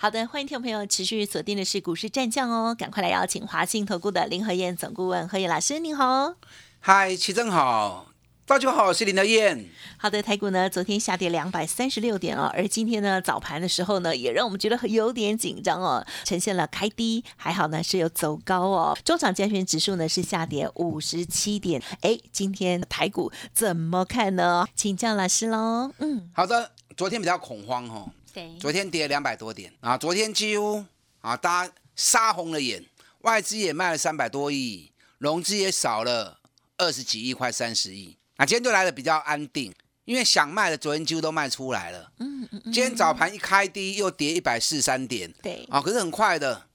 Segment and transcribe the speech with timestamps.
[0.00, 6.36] 好的，欢迎听众朋友持续锁定的是股市战将哦，赶快来邀请华信投顾的林和燕总顾问何燕老师，您好。
[6.78, 8.06] 嗨，齐正好，
[8.46, 9.68] 大家好，我是林德燕。
[9.96, 18.96] 好的，台股呢昨天下跌两百三十六点哦，而今天呢早盘的时候呢，也让我们觉得有点紧张哦，呈现了开低，还好呢是有走高哦。
[19.04, 24.64] 中场加权指数呢是下跌五十七点，哎，今天台股怎么看呢？
[24.76, 25.90] 请教老师喽。
[25.98, 28.12] 嗯，好的，昨天比较恐慌哦。
[28.32, 30.84] 对，昨天跌两百多点啊，昨天几乎
[31.20, 32.84] 啊，大家杀红了眼，
[33.22, 36.38] 外资也卖了三百多亿，融资也少了
[36.76, 38.16] 二十几亿，快三十亿。
[38.36, 42.12] 啊，今天就来的比较安定，因为想卖的昨天几乎都卖出来了。
[42.18, 42.72] 嗯嗯嗯。
[42.72, 45.32] 今天早盘一开低，又跌一百四十三点。
[45.42, 45.66] 对。
[45.70, 46.68] 啊，可是很快的，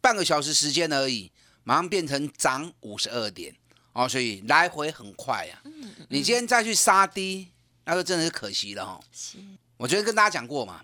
[0.00, 1.30] 半个小时时间而已，
[1.62, 3.54] 马上变成涨五十二点。
[3.92, 5.60] 哦，所以来回很快呀。
[5.64, 6.06] 嗯嗯。
[6.08, 7.48] 你今天再去杀低，
[7.84, 9.00] 那就真的是可惜了哈。
[9.12, 9.38] 是。
[9.76, 10.82] 我昨天跟大家讲过嘛。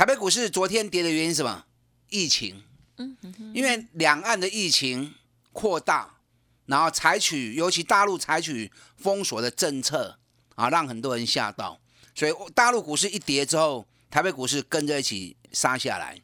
[0.00, 1.66] 台北股市昨天跌的原因是什么？
[2.08, 2.64] 疫情，
[2.96, 3.14] 嗯
[3.52, 5.14] 因为两岸的疫情
[5.52, 6.20] 扩大，
[6.64, 10.18] 然后采取，尤其大陆采取封锁的政策
[10.54, 11.78] 啊，让很多人吓到，
[12.14, 16.18] 所以大陆股市一跌之后，台北股市跟着一起杀下来。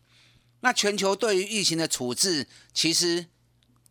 [0.60, 3.26] 那全球对于疫情的处置，其实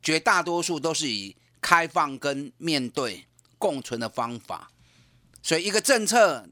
[0.01, 3.27] 绝大多数都是以开放跟面对
[3.59, 4.71] 共存的方法，
[5.43, 6.49] 所以一个政策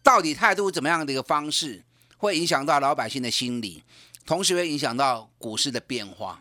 [0.00, 1.82] 到底态度怎么样的一个方式？
[2.22, 3.82] 会影响到老百姓的心理，
[4.24, 6.40] 同时会影响到股市的变化。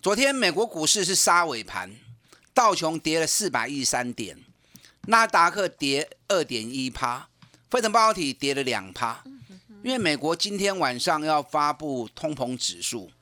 [0.00, 1.94] 昨天美国股市是杀尾盘，
[2.54, 4.38] 道琼跌了四百一十三点，
[5.02, 7.28] 纳达克跌二点一趴，
[7.70, 9.22] 费城半导体跌了两趴。
[9.82, 13.12] 因为美国今天晚上要发布通膨指数，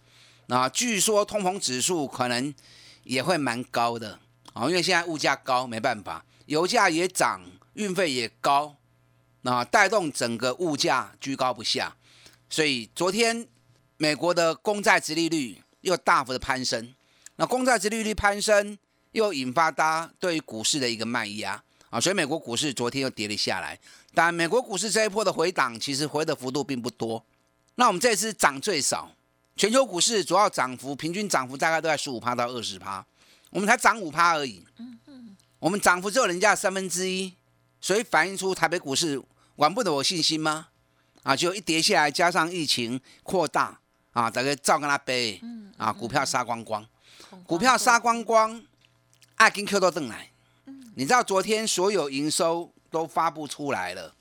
[0.47, 2.55] 那据说通膨指数可能
[3.03, 4.21] 也会蛮高的
[4.53, 7.41] 啊，因为现在物价高，没办法，油价也涨，
[7.75, 8.77] 运费也高。
[9.43, 11.97] 那带动整个物价居高不下，
[12.49, 13.47] 所以昨天
[13.97, 16.95] 美国的公债殖利率又大幅的攀升。
[17.37, 18.79] 那公债殖利率攀升，
[19.11, 21.61] 又引发大家对股市的一个卖压
[21.91, 23.79] 啊，所以美国股市昨天又跌了下来。
[24.15, 27.25] 但美国股市这一波的回档，其实回的幅度并不多。
[27.75, 29.11] 那我们这次涨最少，
[29.57, 33.05] 全球股市主要涨幅平均涨幅大概都在十五趴到二十趴，
[33.51, 34.65] 我们才涨五趴而已。
[34.79, 37.35] 嗯嗯，我们涨幅只有人家三分之一，
[37.81, 39.21] 所以反映出台北股市。
[39.57, 40.69] 管不得我信心吗？
[41.23, 43.79] 啊，就一跌下来，加上疫情扩大，
[44.13, 45.41] 啊，大概照跟他背，
[45.77, 46.85] 啊，股票杀光光，
[47.47, 48.61] 股票杀光光，
[49.37, 50.31] 爱跟 Q 都登来。
[50.97, 54.13] 你知道昨天所有营收都发布出来了，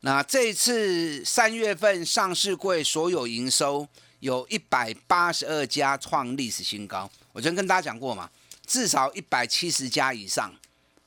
[0.00, 3.86] 那这次三月份上市柜所有营收
[4.20, 7.10] 有一百八十二家创历史新高。
[7.32, 8.30] 我昨天跟大家讲过嘛，
[8.66, 10.50] 至少一百七十家以上，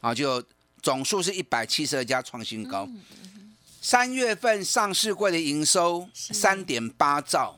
[0.01, 0.43] 啊，就
[0.83, 2.87] 总数是一百七十二家创新高。
[3.83, 7.57] 三月份上市柜的营收三点八兆，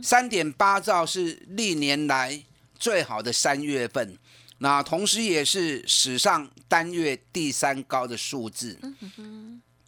[0.00, 2.40] 三点八兆是历年来
[2.78, 4.16] 最好的三月份，
[4.58, 8.78] 那同时也是史上单月第三高的数字。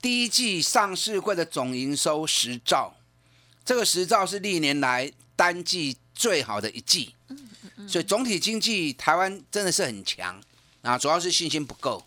[0.03, 2.97] 第一季上市柜的总营收十兆，
[3.65, 7.15] 这个十兆是历年来单季最好的一季，
[7.87, 10.43] 所以总体经济台湾真的是很强。
[10.83, 12.05] 啊，主要是信心不够，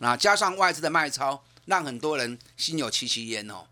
[0.00, 1.44] 啊加上外资的卖超。
[1.66, 3.64] 让很多人心有戚戚焉哦，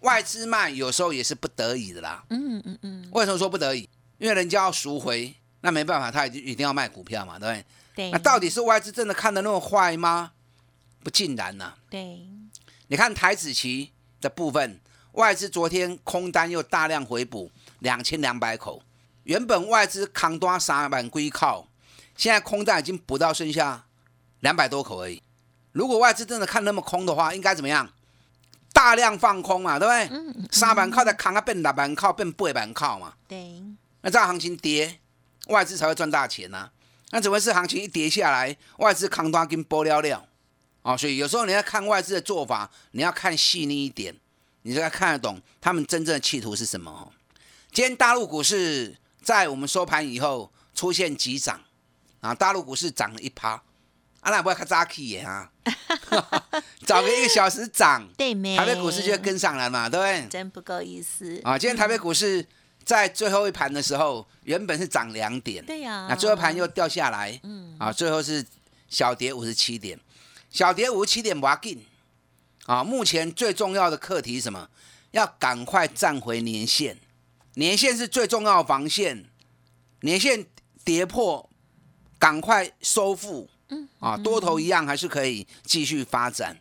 [0.00, 2.24] 外资卖有时候也是不得已的啦。
[2.30, 3.08] 嗯嗯嗯。
[3.12, 3.88] 为什么说不得已？
[4.18, 7.64] 因为人家要赎回，那没办法，他一定一定要卖股票嘛，对不对？
[7.94, 8.10] 对。
[8.10, 10.32] 那到底是外资真的看的那么坏吗？
[11.02, 11.74] 不尽然呐。
[11.88, 12.20] 对。
[12.88, 14.80] 你看台子期的部分，
[15.12, 17.50] 外资昨天空单又大量回补
[17.80, 18.82] 两千两百口，
[19.24, 21.68] 原本外资扛多三万归靠，
[22.16, 23.86] 现在空单已经补到剩下
[24.40, 25.22] 两百多口而已。
[25.78, 27.88] 如果外资真的看那么空的话，应该怎么样？
[28.72, 30.48] 大量放空嘛，对不对？
[30.50, 33.14] 三板靠在扛啊，变六板靠，变八板靠嘛。
[33.28, 33.62] 对。
[34.00, 34.98] 那这样行情跌，
[35.46, 36.68] 外资才会赚大钱呐。
[37.10, 40.26] 那怎么是行情一跌下来，外资扛单跟波了了？
[40.82, 44.16] 哦，所以有时候你要看外资的做法，你要看细腻一点，
[44.62, 47.12] 你才看得懂他们真正的企图是什么。
[47.70, 51.60] 今天大陆股市在我们收盘以后出现急涨
[52.20, 53.62] 啊，大陆股市涨了一趴。
[54.20, 55.50] 阿拉不要看扎起耶哈，
[56.84, 60.28] 早个一个小时涨， 对台北股市就跟上来嘛，对不对？
[60.28, 61.56] 真不够意思啊！
[61.58, 62.44] 今天台北股市
[62.84, 68.44] 在最后一盘的时候，原本是涨两点，对呀，那最后盘又掉下来，嗯，啊，最后是
[68.88, 69.98] 小跌五十七点，
[70.50, 71.84] 小跌五十七点不要紧
[72.66, 72.82] 啊。
[72.82, 74.68] 目前最重要的课题是什么？
[75.12, 76.98] 要赶快站回年线，
[77.54, 79.24] 年线是最重要的防线，
[80.00, 80.44] 年线
[80.84, 81.48] 跌破，
[82.18, 83.48] 赶快收复。
[83.98, 86.58] 啊，多头一样还是可以继续发展。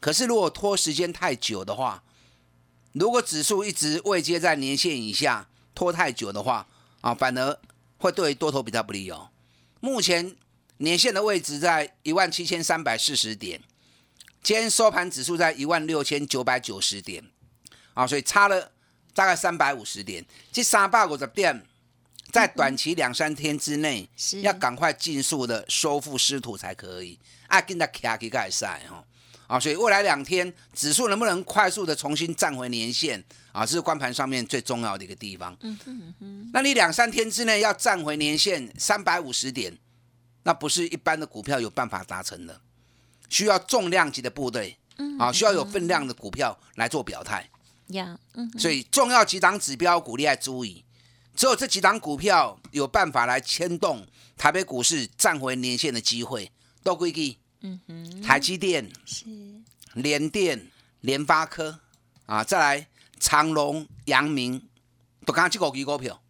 [0.00, 2.02] 可是如果拖时间太久的话，
[2.92, 6.66] 如果指数一直未接在年线以下，拖太久的话，
[7.00, 7.58] 啊，反而
[7.98, 9.30] 会对多头比较不利哦。
[9.80, 10.34] 目前
[10.78, 13.60] 年线的位置在一万七千三百四十点，
[14.42, 17.24] 今天收盘指数在一万六千九百九十点，
[17.94, 18.72] 啊，所以差了
[19.14, 20.24] 大概三百五十点。
[20.50, 21.64] 这三百五十点，
[22.30, 24.08] 在短期两三天之内，
[24.42, 27.18] 要赶快尽速的收复失土才可以。
[27.46, 29.04] 啊，跟他卡起盖赛哈。
[29.46, 35.56] 啊，所以未来两天指数能不能快速的重新站回年线啊，这是关盘上面最重要的一个地方。
[35.62, 36.50] 嗯哼哼。
[36.52, 39.78] 那你两三天之内要站回年线三百五十点，
[40.42, 42.60] 那不是一般的股票有办法达成的，
[43.30, 44.76] 需要重量级的部队，
[45.18, 47.48] 啊，需要有分量的股票来做表态。
[47.86, 48.50] 呀，嗯。
[48.58, 50.84] 所以重要几档指标股，你要注意，
[51.38, 54.04] 只有这几档股票有办法来牵动
[54.36, 56.50] 台北股市站回年线的机会，
[56.82, 57.38] 都归记。
[57.60, 59.24] 嗯哼，台积电是。
[59.94, 60.66] 联电、
[61.00, 61.78] 联发科
[62.26, 62.88] 啊，再来
[63.20, 64.68] 长隆、阳明，
[65.24, 66.20] 不刚去搞几股票，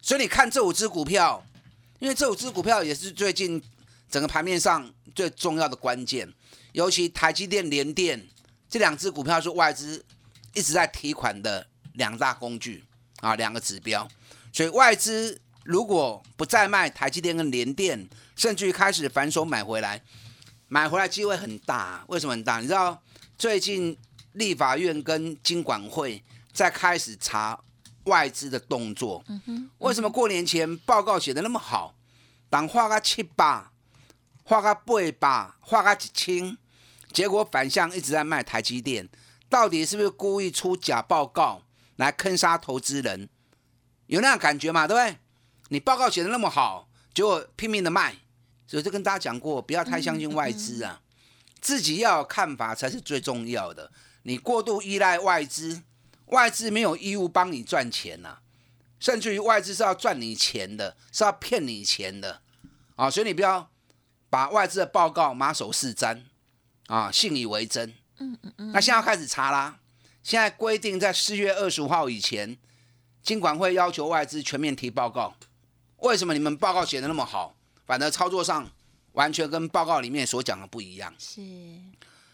[0.00, 1.46] 所以你看这五只股票，
[1.98, 3.62] 因为这五只股票也是最近
[4.10, 6.32] 整个盘面上最重要的关键，
[6.72, 8.26] 尤其台积电、联电
[8.70, 10.02] 这两只股票是外资
[10.54, 12.82] 一直在提款的两大工具
[13.20, 14.06] 啊，两个指标，
[14.54, 20.00] 所以外资如果不再卖台积电跟联电，甚至于开始反手买回来。
[20.68, 22.60] 买回来机会很大，为什么很大？
[22.60, 23.02] 你知道
[23.36, 23.98] 最近
[24.34, 26.22] 立法院跟金管会
[26.52, 27.58] 在开始查
[28.04, 29.24] 外资的动作。
[29.78, 31.96] 为什么过年前报告写的那么好？
[32.48, 33.72] 当画个七八，
[34.44, 36.56] 画个八八，画个一千，
[37.12, 39.08] 结果反向一直在卖台积电，
[39.48, 41.62] 到底是不是故意出假报告
[41.96, 43.28] 来坑杀投资人？
[44.06, 44.86] 有那样感觉嘛？
[44.86, 45.18] 对不对？
[45.68, 48.16] 你报告写的那么好，结果拼命的卖。
[48.66, 51.02] 所以就跟大家讲过，不要太相信外资啊，
[51.60, 53.92] 自己要有看法才是最重要的。
[54.22, 55.82] 你过度依赖外资，
[56.26, 58.38] 外资没有义务帮你赚钱呐，
[58.98, 62.40] 甚至于外资是要赚你钱的，是要骗你钱的
[62.96, 63.10] 啊！
[63.10, 63.70] 所以你不要
[64.30, 66.22] 把外资的报告马首是瞻
[66.86, 67.94] 啊，信以为真。
[68.18, 68.72] 嗯嗯嗯。
[68.72, 69.78] 那现在要开始查啦，
[70.22, 72.56] 现在规定在四月二十五号以前，
[73.24, 75.34] 金管会要求外资全面提报告。
[75.96, 77.56] 为什么你们报告写的那么好？
[77.86, 78.70] 反而操作上
[79.12, 81.40] 完全跟报告里面所讲的不一样，是，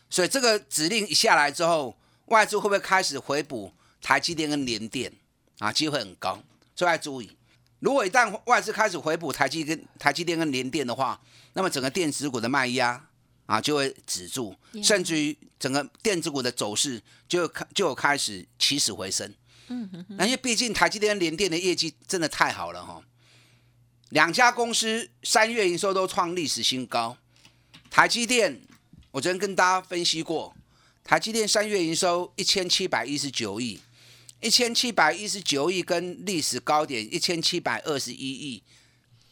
[0.08, 1.96] 所以这个指令一下来之后，
[2.26, 5.12] 外资会不会开始回补台积电跟联电
[5.58, 5.72] 啊？
[5.72, 6.40] 机会很高，
[6.76, 7.36] 所以要注意。
[7.80, 11.20] 如果一旦外资开始回补台积跟台积电跟联电的话，
[11.54, 13.08] 那么整个电子股的卖压
[13.46, 19.34] 啊就会止住，甚至于整个电子股的走势就开就开始起死回生。
[19.70, 23.02] 嗯哼，那因为毕竟台积电、联电的业绩真的太好了哈。
[24.10, 27.16] 两家公司三月营收都创历史新高。
[27.88, 28.60] 台积电，
[29.12, 30.54] 我昨天跟大家分析过，
[31.04, 33.80] 台积电三月营收一千七百一十九亿，
[34.40, 38.62] 一千七百一十九亿跟历史高点一千七百二十一亿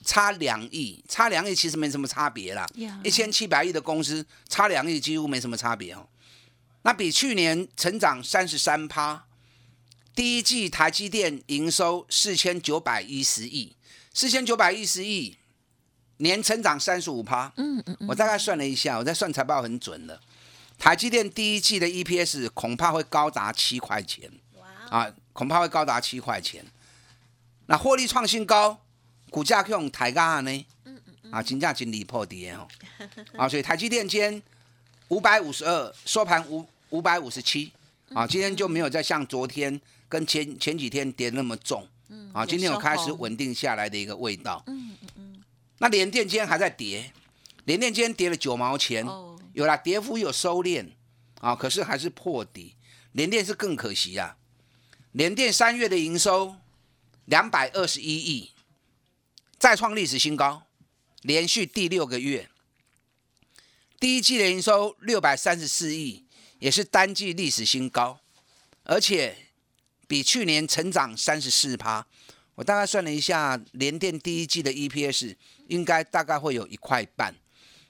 [0.05, 2.65] 差两亿，差两亿其实没什么差别啦。
[3.03, 6.09] 一千七百亿的公司差两亿几乎没什么差别哦。
[6.83, 9.27] 那比去年成长三十三趴，
[10.19, 13.73] 第一季台积电营收四千九百一十亿。
[14.13, 15.37] 四千九百一十亿，
[16.17, 17.53] 年成长三十五趴。
[17.57, 20.21] 嗯嗯嗯，我大概算了一下，我在算财报很准的。
[20.77, 24.29] 台积电第一季的 EPS 恐怕会高达七块钱。
[24.55, 24.67] 哇！
[24.91, 26.67] 啊，恐怕会高达七块钱。
[27.67, 28.77] 那获利创新高，
[29.31, 30.51] 股价用抬价呢？
[30.87, 31.31] 嗯嗯嗯。
[31.31, 32.67] 啊，金价经理破跌哦。
[33.37, 34.43] 啊，所以台积电今天
[35.11, 37.71] 五百五十二收盘五五百五十七。
[38.13, 41.87] 啊，今天就没有再像昨天跟前前几天跌那么重。
[42.11, 44.65] 嗯啊，今天有开始稳定下来的一个味道。
[44.67, 45.45] 嗯嗯嗯。
[45.77, 47.13] 那联电今天还在跌，
[47.67, 49.07] 联电今天跌了九毛钱，
[49.53, 50.89] 有啦，跌幅有收敛
[51.41, 52.77] 啊，可是还是破底。
[53.13, 54.39] 联电是更可惜啊，
[55.13, 56.57] 联电三月的营收
[57.27, 58.53] 两百二十一亿，
[59.59, 60.63] 再创历史新高，
[61.21, 62.49] 连续第六个月。
[64.01, 66.25] 第一季的营收六百三十四亿，
[66.59, 68.21] 也是单季历史新高，
[68.85, 69.48] 而且。
[70.09, 72.05] 比去年成长三十四趴，
[72.57, 75.37] 我大概算了一下，联电第一季的 EPS
[75.69, 77.33] 应该大概会有一块半。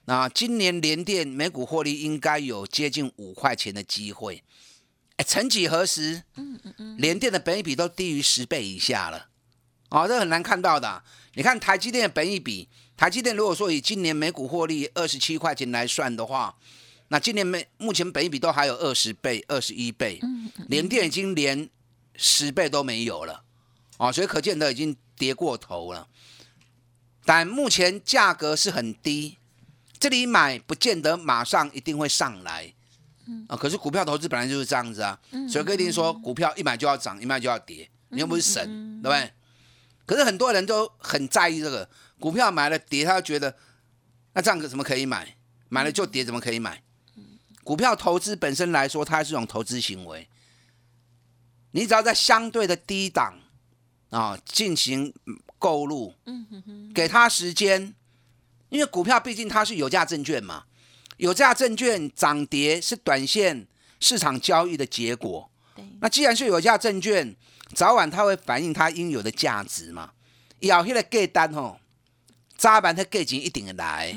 [0.04, 4.42] 那今年联电每股获利应该有接近五块钱的机会。
[5.16, 9.28] 哎，曾几何时，嗯嗯嗯，联电的本益比都低于十倍以下了，
[9.90, 11.02] 哦，这很难看到的。
[11.34, 16.56] 你看台积电的本益比台积电如果说以今年每股获利二十七块钱来算的话，
[17.08, 20.20] 那今年每目前本益比都还有二十倍、二十一倍，
[20.68, 21.68] 联电已经连
[22.18, 23.44] 十倍都没有了，
[23.96, 26.06] 哦，所以可见的已经跌过头了。
[27.24, 29.38] 但目前价格是很低，
[29.98, 32.74] 这里买不见得马上一定会上来，
[33.46, 39.32] 啊，可是股票投资本来就是这样子啊，所以规定说股票一买就要涨，一卖就要跌，你又不是神，对不对？
[40.04, 43.54] 可是很多人都很在意这个，股票买了跌，他觉得
[44.32, 45.36] 那这样子怎么可以买？
[45.68, 46.82] 买了就跌，怎么可以买？
[47.62, 50.26] 股票投资本身来说，它是一种投资行为，
[51.70, 53.38] 你只要在相对的低档
[54.10, 55.14] 啊进行。
[55.60, 57.92] 购入，嗯哼哼给他时间，
[58.68, 60.66] 因为股票毕竟它是有价证券嘛，
[61.16, 63.66] 有价证券涨跌是短线
[63.98, 65.50] 市场交易的结果。
[66.00, 67.34] 那既然是有价证券，
[67.74, 70.12] 早晚它会反映它应有的价值嘛。
[70.60, 71.80] 要那个价单吼，
[72.56, 74.16] 扎板它价钱一定会来。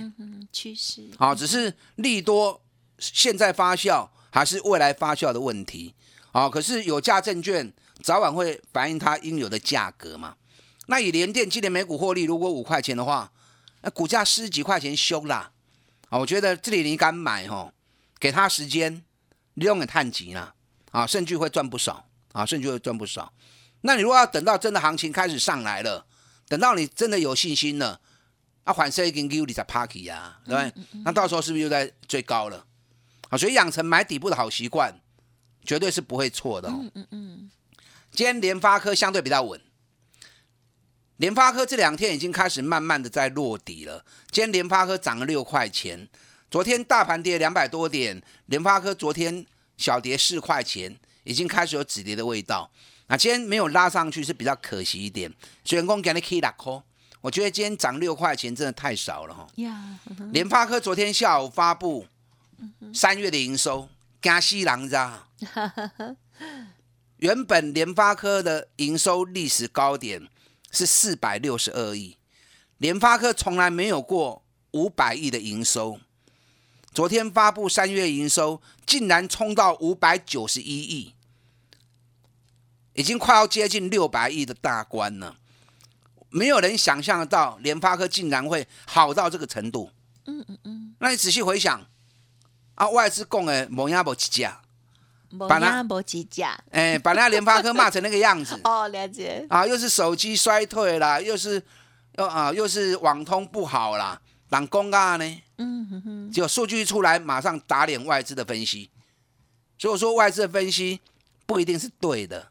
[0.53, 2.62] 趋势好，只是利多
[3.00, 5.96] 现在发酵还是未来发酵的问题。
[6.32, 10.36] 好，可是有价证券早晚会反映它应有的价格嘛。
[10.88, 13.32] 那以联电今年每股获利如果五块钱的话，
[13.82, 15.52] 那股价十几块钱修啦，
[16.10, 17.74] 啊，我觉得这里你敢买哦，
[18.20, 19.04] 给他时间，
[19.56, 20.54] 利用点探急啦，
[20.92, 23.34] 啊，甚至会赚不少，啊，甚至会赚不少。
[23.82, 26.06] 那你如果要等到真的行情开始上来了，
[26.48, 28.00] 等到你真的有信心了，
[28.64, 31.02] 啊，反射已经给你在 party 呀，对不对？
[31.04, 32.66] 那到时候是不是又在最高了？
[33.30, 35.00] 啊，所以养成买底部的好习惯，
[35.63, 36.70] 绝对是不会错的。
[36.70, 37.51] 嗯嗯嗯。
[38.12, 39.60] 今天联发科相对比较稳。
[41.18, 44.03] 联发科这两天已经开始慢慢的在落底了。
[44.32, 46.10] 今天联发科涨了六块钱，
[46.50, 49.46] 昨天大盘跌两百多点，联发科昨天
[49.77, 52.72] 小跌四块钱，已经开始有止跌的味道。
[53.08, 55.32] 那今天没有拉上去是比较可惜一点。
[55.70, 56.82] 员工给你 key 打 call，
[57.22, 59.48] 我觉得今天涨六块钱真的太少了哈。
[60.32, 62.08] 联发科昨天下午发布
[62.94, 63.88] 三月的营收，
[64.22, 65.28] 加西郎家。
[67.18, 70.30] 原本联发科的营收历史高点。
[70.74, 72.16] 是四百六十二亿，
[72.78, 76.00] 联发科从来没有过五百亿的营收。
[76.94, 81.13] 昨天发布三月营收，竟然冲到五百九十一亿，
[82.94, 85.36] 已经快要接近六百亿的大关了。
[86.30, 89.92] 没有人想象得到联发科竟然会好到这个程度。
[90.24, 90.96] 嗯嗯嗯。
[91.00, 91.86] 那你仔细回想，
[92.75, 94.60] 啊，外资供的某亚某几家？
[95.48, 98.60] 把那没几家，哎，把那联发科骂成那个样子。
[98.66, 99.46] 哦，了解。
[99.50, 101.63] 啊，又是手机衰退啦，又是
[102.18, 105.42] 又啊，又是网通不好啦，挡公啊呢？
[105.58, 106.32] 嗯哼哼。
[106.32, 108.90] 结果数据一出来，马上打脸外资的分析。
[109.80, 111.00] 所以说，外资的分析
[111.46, 112.50] 不一定是对的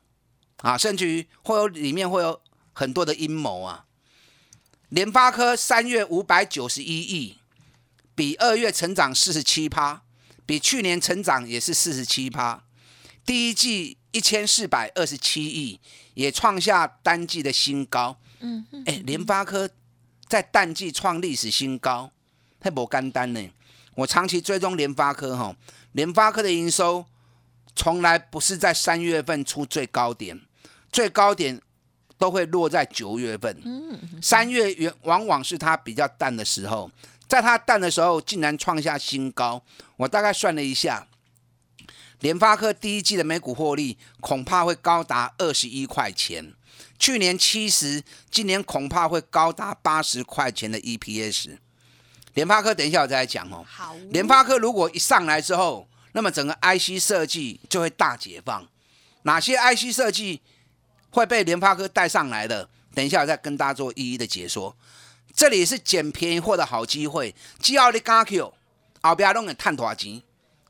[0.63, 2.41] 啊，甚至于会有里面会有
[2.73, 3.85] 很多的阴谋啊。
[4.89, 7.37] 联发科三月五百九十一亿，
[8.15, 10.01] 比二月成长四十七趴，
[10.51, 12.61] 比去年成长也是四十七趴。
[13.25, 15.79] 第一季一千四百二十七亿，
[16.15, 18.19] 也创下单季的新高。
[18.41, 19.71] 嗯，哎，联发科
[20.27, 22.11] 在淡季创历史新高，
[22.59, 23.49] 太不简单呢。
[23.95, 25.55] 我长期追踪联发科，哈，
[25.93, 27.07] 联发科的营收
[27.77, 30.41] 从来不是在三月份出最高点，
[30.91, 31.63] 最高点
[32.19, 33.57] 都会落在九月份。
[33.65, 36.91] 嗯，三月原往往是它比较淡的时候，
[37.31, 39.63] 在它淡的时候，竟然创下新高。
[39.99, 41.07] 我大概算了一下。
[42.19, 46.53] 联发科第一季的每股获利恐怕会高达二十一块钱，
[46.99, 51.57] 去年七十，今年恐怕会高达八十块钱的 EPS。
[52.35, 53.65] 联发科等一下我再来讲哦。
[53.65, 53.95] 好。
[54.11, 58.67] 联发科如果一上来之后，那么整个 IC 设计就会大解放。
[59.23, 60.43] 哪些 IC 设计
[61.11, 62.69] 会被联发科带上来的？
[62.93, 64.77] 等一下我再跟大家做一一的解说。
[65.41, 68.53] 这里是捡便宜货的好机会，只要你敢 Q，
[69.01, 70.21] 后边拢会赚大钱。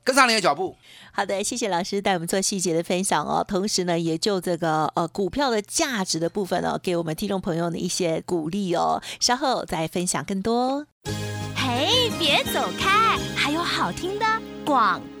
[0.01, 0.77] 跟上你的脚步。
[1.11, 3.43] 好的，谢谢老师带我们做细节的分享哦。
[3.45, 9.03] 同时呢，也就这个呃股票的价值的部分呢，给我们听众朋友的一些鼓励哦。
[9.19, 10.87] 稍后再分享更多。
[11.53, 14.25] 嘿，别走开，还有好听的
[14.63, 15.01] 广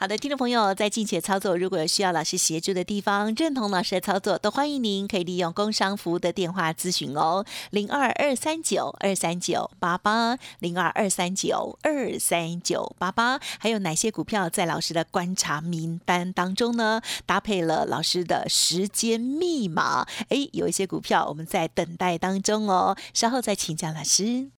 [0.00, 13.38] 好的，听众朋友，在近期操作，如果有需要老师协助的地方，认同老师的操作，都欢迎您可以利用工商服务的电话咨询哦，零二二三九二三九八八，零二二三九二三九八八。
[13.58, 17.02] 还有哪些股票在老师的观察名单当中呢？
[17.26, 24.59] 搭配了老师的时间密码，哎，有一些股票我们在等待当中哦，稍后再请教老师。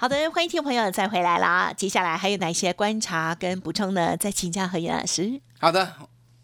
[0.00, 1.72] 好的，欢迎听众朋友再回来啦。
[1.72, 4.16] 接下来还有哪些观察跟补充呢？
[4.16, 5.40] 再请教何燕老师。
[5.58, 5.92] 好的，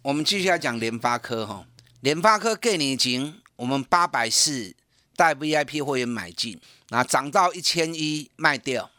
[0.02, 1.64] 我们继续要讲联发科哈。
[2.00, 4.74] 联发科给你金，我们八百四
[5.14, 8.90] 带 VIP 会员买进，那涨到一千一卖掉，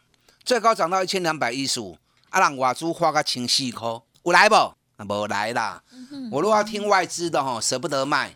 [0.42, 1.98] 最高涨到一千两百一十五，
[2.30, 3.86] 啊，让外资花个千四块，
[4.22, 4.54] 有来不？
[4.54, 5.82] 啊，无来啦。
[6.30, 8.34] 我如果要听外资的哈，舍不得卖，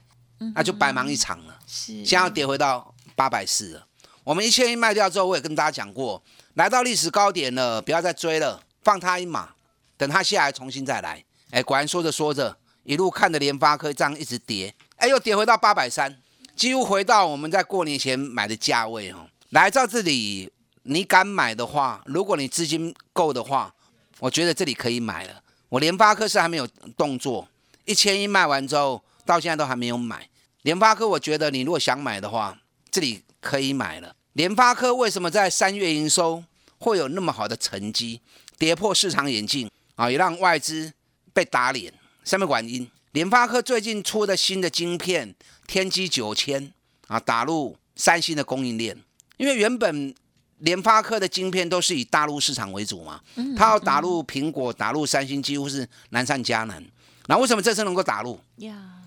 [0.55, 1.59] 那就白忙一场了。
[1.67, 3.87] 是，现在要跌回到八百四了。
[4.23, 6.23] 我们一千一卖掉之后，我也跟大家讲过，
[6.55, 9.49] 来到历史高点了，不要再追了，放它一马，
[9.97, 11.25] 等它下来重新再来。
[11.51, 16.21] 哎，果然说着说着，一路看着联发科这样一直跌，哎，又跌回到八百三，
[16.55, 19.27] 几乎回到我们在过年前买的价位哦。
[19.49, 23.75] 来到这里，你敢买的话，如果你资金够的话，
[24.19, 25.43] 我觉得这里可以买了。
[25.71, 27.49] 我联发科是还没有动作，
[27.87, 30.29] 一千一卖完之后，到现在都还没有买。
[30.63, 32.59] 联发科，我觉得你如果想买的话，
[32.91, 33.25] 这里。
[33.41, 34.15] 可以买了。
[34.35, 36.45] 联发科为什么在三月营收
[36.79, 38.21] 会有那么好的成绩，
[38.59, 40.93] 跌破市场眼镜啊，也让外资
[41.33, 41.93] 被打脸？
[42.25, 42.89] 什么原因？
[43.13, 45.35] 联发科最近出的新的晶片
[45.67, 46.73] 天玑九千
[47.09, 48.97] 啊，打入三星的供应链。
[49.37, 50.15] 因为原本
[50.59, 53.21] 联发科的晶片都是以大陆市场为主嘛，
[53.57, 56.85] 它要打入苹果、打入三星，几乎是难上加难。
[57.27, 58.39] 那为什么这次能够打入？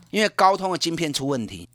[0.10, 1.70] 因为高通的晶片出问题。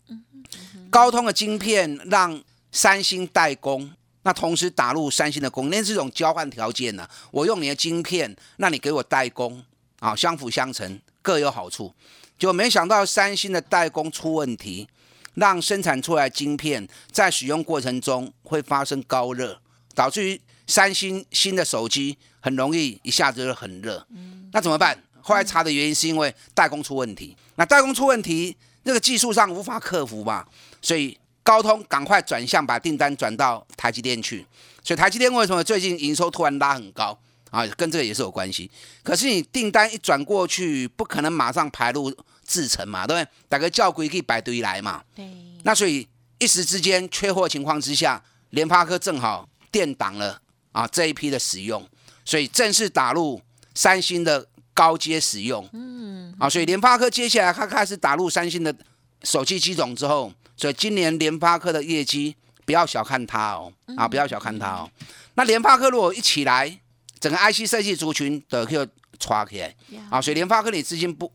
[0.90, 3.90] 高通的晶片让三星代工，
[4.22, 7.08] 那同时打入三星的供应链是种交换条件呢。
[7.30, 9.64] 我用你的晶片，那你给我代工
[10.00, 11.94] 啊，相辅相成，各有好处。
[12.38, 14.88] 就没想到三星的代工出问题，
[15.34, 19.60] 让生产出来晶片在使用过程中会发生高热，
[19.94, 24.06] 导致于三星新的手机很容易一下子就很热。
[24.52, 24.96] 那怎么办？
[25.20, 27.36] 后来查的原因是因为代工出问题。
[27.56, 30.46] 那代工出问题，这个技术上无法克服吧？
[30.80, 34.44] 所以高通赶快转向，把订单转到台积电去。
[34.84, 37.18] 所以台积电为什么最近营收突然拉很高
[37.50, 37.66] 啊？
[37.68, 38.70] 跟这个也是有关系。
[39.02, 42.14] 可是你订单一转过去，不可能马上排入
[42.46, 43.30] 制程嘛，对不对？
[43.48, 45.02] 打个叫规可以摆堆来嘛。
[45.14, 45.26] 对。
[45.62, 46.06] 那所以
[46.38, 50.38] 一时之间缺货情况之下，联发科正好垫挡了
[50.72, 51.82] 啊这一批的使用，
[52.26, 53.40] 所以正式打入
[53.74, 55.66] 三星的高阶使用。
[55.72, 56.34] 嗯。
[56.38, 58.74] 啊，所以联发科接下来它开始打入三星的
[59.22, 60.30] 手机机种之后。
[60.58, 62.34] 所以今年联发科的业绩
[62.66, 64.90] 不要小看它哦，啊，不要小看它哦。
[65.34, 66.80] 那联发科如果一起来，
[67.20, 68.84] 整个 IC 设计族群的就
[69.20, 69.72] 抓起来
[70.10, 70.20] 啊。
[70.20, 71.32] 所以联发科你资金部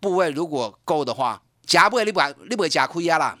[0.00, 3.38] 部位如果够的话，夹不会你不你不会夹亏压啦。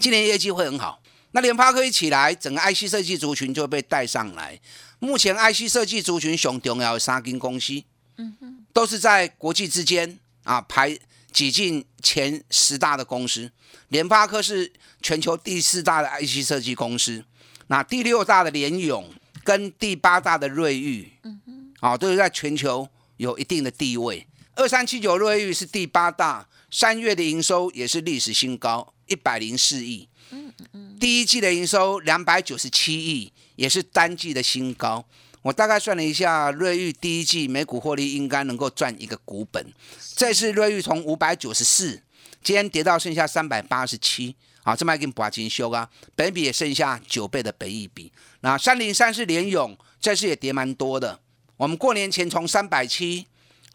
[0.00, 1.00] 今年业绩会很好。
[1.30, 4.60] 那联发科一起来，整个 IC 设计族群就会被带上来。
[4.98, 7.80] 目前 IC 设计族群上重要的三间公司，
[8.16, 10.98] 嗯都是在国际之间啊排。
[11.32, 13.48] 挤进前十大的公司，
[13.90, 14.72] 联发科是
[15.02, 17.24] 全球第四大的 IC 设计公司，
[17.66, 19.08] 那第六大的联咏
[19.44, 24.26] 跟第八大的瑞昱，嗯哼，啊，都是在全球有一定的地位。
[24.54, 35.04] 二三七九瑞昱是第八大，三月的营收也是历史新高，一百零四亿，嗯嗯，第一季的营收两百九十七亿，也是单季的新高。
[35.42, 39.72] 我大概算了一下，瑞昱第一季每股获利应该能够赚一个股本。
[40.14, 42.02] 这次瑞昱从五百九十四，
[42.42, 48.12] 今天跌到剩下三百八十七，啊，这么跟把金修啊，本比也剩下九倍的本益比。
[48.40, 51.20] 那三零三是联勇，这次也跌蛮多的。
[51.56, 53.26] 我们过年前从三百七，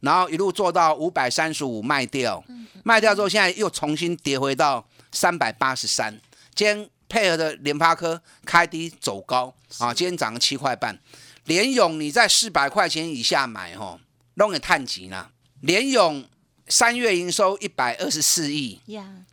[0.01, 2.43] 然后一路做到五百三十五卖掉，
[2.83, 6.19] 卖掉之后现在又重新跌回到三百八十三。
[6.55, 10.99] 今天配合的联发科开低走高，啊，今天涨了七块半。
[11.43, 13.99] 联勇你在四百块钱以下买吼，
[14.33, 15.29] 弄个探级呢。
[15.61, 16.25] 联勇
[16.67, 18.79] 三月营收一百二十四亿，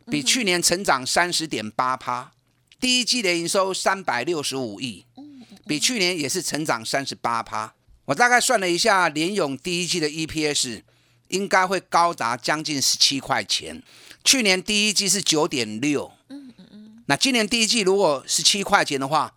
[0.05, 2.31] 比去年成长三十点八趴。
[2.79, 5.05] 第一季的营收三百六十五亿，
[5.65, 7.73] 比去年也是成长三十八趴。
[8.05, 10.83] 我大概算了一下，联勇第一季的 EPS
[11.29, 13.81] 应该会高达将近十七块钱。
[14.23, 17.03] 去年第一季是九点六，嗯嗯嗯。
[17.07, 19.33] 那今年第一季如果十七块钱的话，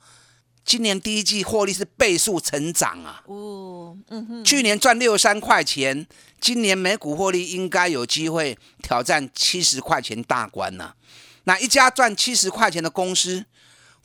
[0.67, 3.23] 今年第一季获利是倍数成长啊！
[3.27, 6.05] 哦，嗯哼，去年赚六十三块钱，
[6.41, 10.93] 今年每股获利应该有机会挑战七十块钱大关呐、
[11.45, 13.47] 那一家赚七十块钱的公司，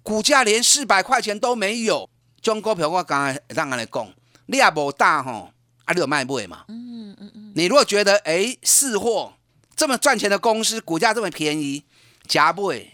[0.04, 2.08] 股价连四百块钱都没有，
[2.40, 4.14] 这种股票我刚才让人来讲，
[4.46, 5.52] 你也无大吼，
[5.86, 6.66] 啊，你有卖不会嘛？
[6.68, 7.52] 嗯嗯嗯。
[7.56, 9.34] 你如果觉得哎，是货
[9.76, 11.84] 这么赚钱的公司，股价这么便宜，
[12.28, 12.94] 假不会，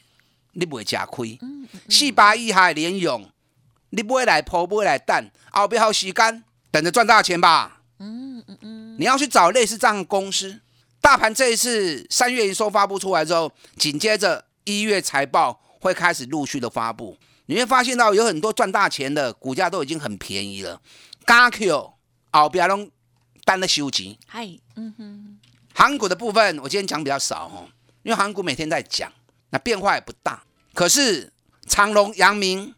[0.53, 1.37] 你不会假亏。
[1.41, 3.29] 嗯四百亿还连勇，
[3.89, 7.81] 你不会来破，不会来蛋，后边还有时间等着赚大钱吧？
[7.99, 8.95] 嗯嗯嗯。
[8.99, 10.61] 你要去找类似这样的公司。
[10.99, 20.81] 大盘这一次三月营收发布出来之后，紧接着一月财报会开始陆续的发布，你会发现到有很多赚大钱的股价都已经很便宜了。
[21.25, 21.93] 加 Q
[22.31, 22.91] 后边拢
[23.45, 24.17] 单的收钱。
[24.27, 25.39] 嗨，嗯哼，
[25.73, 27.69] 韩股的部分，我今天讲比较少哦，
[28.03, 29.11] 因为韩股每天在讲，
[29.51, 30.43] 那变化也不大。
[30.73, 31.31] 可是
[31.67, 32.73] 长隆、阳明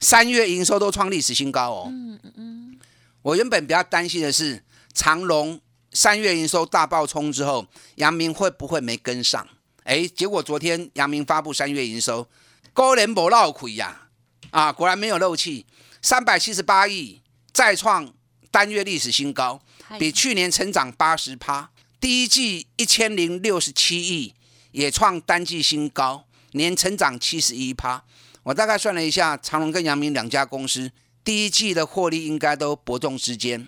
[0.00, 1.86] 三月营收都创历史新高哦。
[1.88, 2.78] 嗯嗯嗯。
[3.22, 5.60] 我原本比较担心的是长隆
[5.92, 9.46] 三月营收大爆冲之后，阳明会不会没跟上？
[9.84, 12.28] 哎，结果昨天阳明发布三月营收，
[12.72, 14.08] 高连没漏亏呀，
[14.50, 15.66] 啊，果然没有漏气，
[16.00, 17.20] 三百七十八亿，
[17.52, 18.12] 再创
[18.50, 19.60] 单月历史新高。
[19.98, 24.34] 比去年成长八十趴，第一季一千零六十七亿，
[24.70, 28.04] 也创单季新高，年成长七十一趴。
[28.42, 30.90] 我大概算了一下，长隆跟阳明两家公司
[31.22, 33.66] 第一季的获利应该都伯仲之间，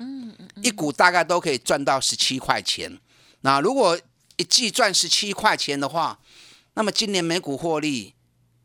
[0.63, 2.99] 一股大概都可以赚到十七块钱。
[3.43, 3.99] 那如果
[4.37, 6.19] 一季赚十七块钱的话，
[6.75, 8.15] 那么今年每股获利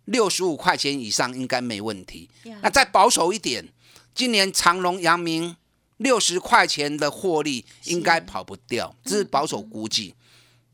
[0.05, 2.29] 六十五块钱以上应该没问题。
[2.61, 3.67] 那再保守一点，
[4.15, 5.55] 今年长隆、阳明。
[5.97, 10.13] 六十块钱的获利应该跑不掉，这是保守估计。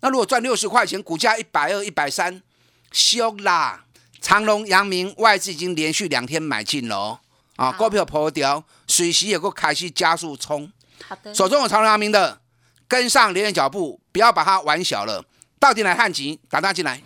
[0.02, 2.44] 那如果赚六十块钱，股价一百二、一百三，
[2.92, 3.86] 修啦！
[4.24, 7.20] 长隆、阳明外资已经连续两天买进了哦，
[7.58, 10.72] 啊，股票破掉，水席也够开始加速冲。
[11.06, 12.40] 好的，手中有长隆、阳明的，
[12.88, 15.26] 跟上连连脚步，不要把它玩小了。
[15.60, 17.02] 到底来汉吉打大进来。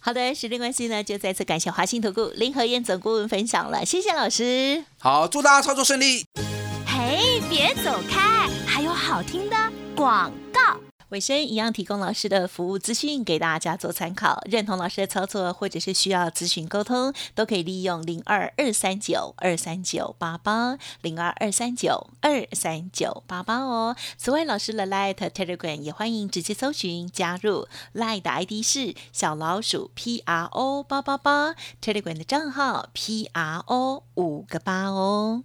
[0.00, 4.82] 好的，时间关系呢，就再次感谢华信投顾林和燕总顾问分享了，谢谢老师。
[4.98, 6.24] 好，祝大家操作顺利。
[6.86, 9.56] 嘿，别走开，还有好听的
[9.94, 10.80] 广告。
[11.12, 23.94] 尾声一样提供老师的服务资讯给大家做参考，认同老师的操作或者是需要咨询沟通，都可以利用零二二三九二三九八八零二二三九二三九八八哦。
[24.16, 35.44] 此外，老师的 Light Telegram 也欢迎直接搜寻加入，Light 的 ID 是小老鼠 P R O 八八八，Telegram 的账号 P R O 五个八哦。